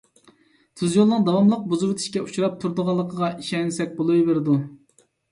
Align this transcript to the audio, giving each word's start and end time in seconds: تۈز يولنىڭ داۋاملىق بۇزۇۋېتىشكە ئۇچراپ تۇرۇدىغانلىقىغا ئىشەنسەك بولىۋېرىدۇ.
تۈز 0.79 0.93
يولنىڭ 0.99 1.25
داۋاملىق 1.25 1.67
بۇزۇۋېتىشكە 1.73 2.23
ئۇچراپ 2.23 2.55
تۇرۇدىغانلىقىغا 2.63 3.29
ئىشەنسەك 3.43 3.93
بولىۋېرىدۇ. 3.99 4.57